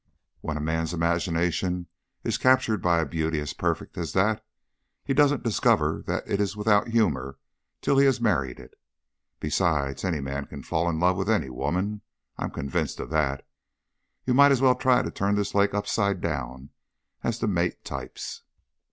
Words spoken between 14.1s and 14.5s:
You